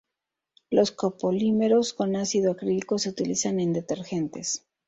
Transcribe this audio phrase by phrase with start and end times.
[0.71, 4.65] Los copolímeros con ácido acrílico se utilizan en detergentes.